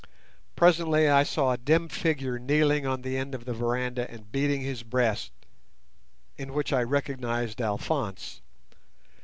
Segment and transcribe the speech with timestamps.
[0.55, 4.61] Presently I saw a dim figure kneeling on the end of the veranda and beating
[4.61, 8.41] his breast—in which I recognized Alphonse.